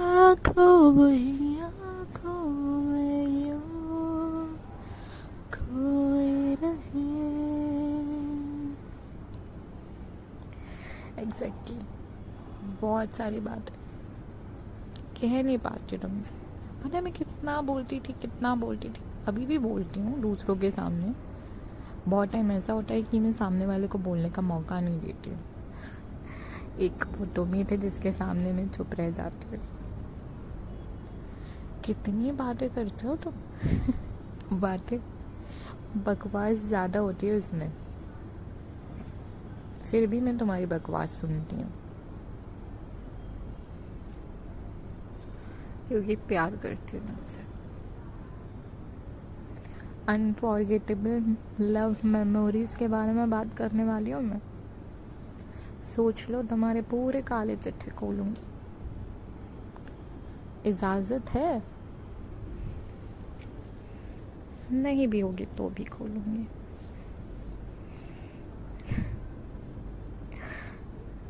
[0.00, 0.74] आँखों
[11.68, 13.74] एग्जैक्टली बहुत सारी बातें।
[15.20, 16.34] कह नहीं पाती तुमसे।
[16.84, 20.70] पता है मैं कितना बोलती थी, कितना बोलती थी। अभी भी बोलती हूँ दूसरों के
[20.70, 21.14] सामने।
[22.08, 25.30] बहुत टाइम ऐसा होता है कि मैं सामने वाले को बोलने का मौका नहीं देती
[25.30, 25.40] हूँ।
[26.80, 29.60] एक तुम ही थे जिसके सामने मैं चुप रह जाती हूँ।
[31.84, 33.32] कितनी बातें करते हो तुम?
[34.60, 34.98] बातें
[36.04, 37.72] बकवास ज़्यादा होती है उसमें।
[39.90, 41.72] फिर भी मैं तुम्हारी बकवास सुनती हूँ।
[45.88, 47.40] क्योंकि प्यार करती हूँ तुमसे।
[50.08, 54.40] अनफॉरगेटेबल लव मेमोरीज के बारे में बात करने वाली हूँ मैं।
[55.84, 58.40] सोच लो, तुम्हारे पूरे काले चिट्ठे खोलूँगी।
[60.68, 61.62] इजाज़त है?
[64.72, 66.48] नहीं भी होगी तो भी खोलूँगी।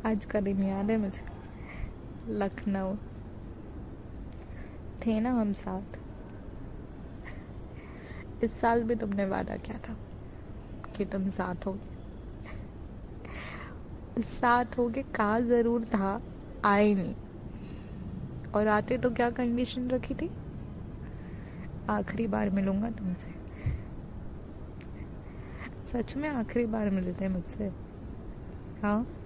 [0.05, 1.21] आज का दिन याद है मुझे?
[2.27, 2.95] लखनऊ।
[5.05, 5.97] थे ना हम साथ।
[8.43, 9.95] इस साल भी तुमने वादा किया था
[10.97, 11.77] कि तुम साथ हो
[14.19, 16.21] साथ होगे कहा ज़रूर था,
[16.65, 17.15] आए नहीं।
[18.51, 20.31] और आते तो क्या कंडीशन रखी थी?
[21.89, 23.31] आखिरी बार मिलूँगा तुमसे।
[25.93, 27.71] सच में आखिरी बार मिलते हैं मुझसे।
[28.83, 29.20] हाँ?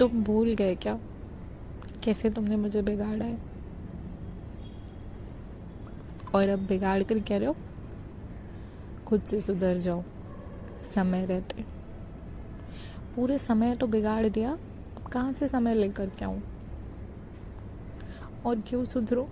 [0.00, 0.98] तुम भूल गए क्या?
[2.04, 3.38] कैसे तुमने मुझे बिगाड़ा है?
[6.34, 7.56] और अब बिगाड़ कर कह रहे हो?
[9.06, 10.02] खुद से सुधर जाओ।
[10.94, 11.64] समय रहते
[13.16, 14.52] पूरे समय तो बिगाड़ दिया।
[14.96, 16.42] अब कहाँ से समय लेकर के आऊँ?
[18.46, 19.28] और क्यों सुधरो?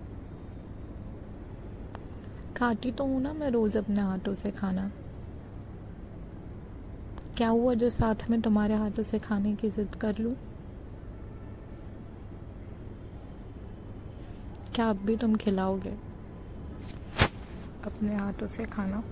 [2.56, 4.90] खाती तो हूँ ना मैं रोज अपने हाथों से खाना।
[7.36, 10.36] क्या हुआ जो साथ में तुम्हारे हाथों से खाने की जिद कर लूँ?
[14.78, 15.90] क्या अब भी तुम खिलाओगे?
[17.84, 19.02] अपने हाथों से खाना।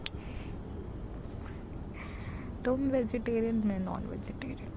[2.65, 4.71] तुम वेजिटेरियन मैं नॉन वेजिटेरियन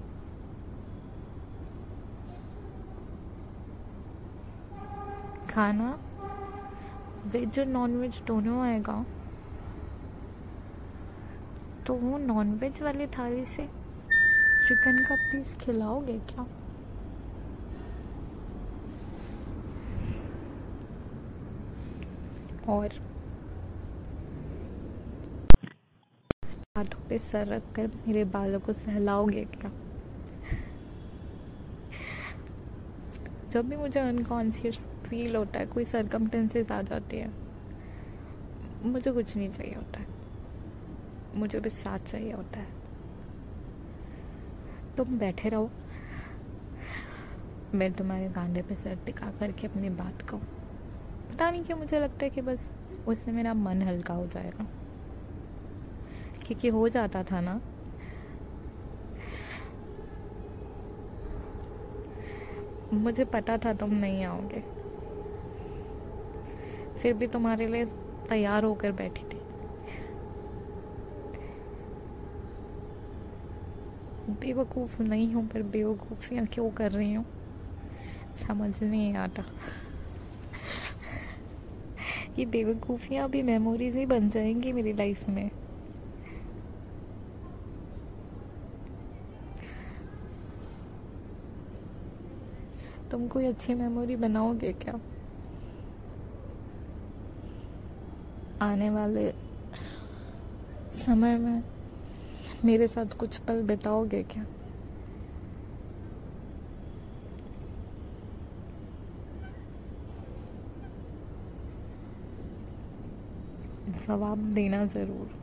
[5.50, 5.90] खाना?
[7.26, 9.04] वेज और नॉन वेज दोनों आएगा।
[11.86, 13.66] तो वो नॉन वेज वाली थाली से
[14.68, 16.46] चिकन का पीस खिलाओगे क्या?
[22.68, 22.88] और
[26.76, 29.70] हाथों पे सर रख कर मेरे बालों को सहलाओगे क्या?
[33.50, 37.30] जब भी मुझे अनकॉन्शियस फील होता है, कोई सरकमटेंसेस आ जाती है,
[38.82, 40.06] मुझे कुछ नहीं चाहिए होता है।
[41.34, 42.66] मुझे बस साथ चाहिए होता है।
[44.96, 45.70] तुम बैठे रहो।
[47.74, 50.59] मैं तुम्हारे कांधे पे सर टिका करके अपनी बात कहूँ।
[51.30, 52.70] पता नहीं क्यों मुझे लगता है कि बस
[53.08, 54.66] उससे मेरा मन हल्का हो जाएगा।
[56.46, 57.60] क्योंकि हो जाता था ना।
[62.92, 64.60] मुझे पता था तुम नहीं आओगे।
[67.02, 67.84] फिर भी तुम्हारे लिए
[68.28, 69.40] तैयार होकर बैठी थी।
[74.30, 77.26] बेवकूफ़ नहीं हूँ, पर बेवकूफ़ियाँ क्यों कर रही हूँ?
[78.48, 79.44] समझ नहीं आता।
[82.38, 85.50] ये बेवकूफ़ियाँ भी मेमोरीज ही बन जाएँगी मेरी लाइफ में।
[93.10, 94.98] तुम कोई अच्छी मेमोरी बनाओगे क्या?
[98.62, 99.30] आने वाले
[100.96, 101.62] समय में
[102.64, 104.46] मेरे साथ कुछ पल बिताओगे क्या?
[114.06, 115.39] जवाब देना ज़रूर।